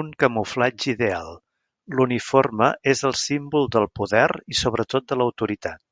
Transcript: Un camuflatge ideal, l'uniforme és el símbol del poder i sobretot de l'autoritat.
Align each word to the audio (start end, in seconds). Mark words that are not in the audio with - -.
Un 0.00 0.08
camuflatge 0.22 0.88
ideal, 0.94 1.30
l'uniforme 2.00 2.72
és 2.96 3.06
el 3.12 3.18
símbol 3.24 3.74
del 3.78 3.90
poder 4.02 4.28
i 4.56 4.62
sobretot 4.66 5.12
de 5.14 5.22
l'autoritat. 5.24 5.86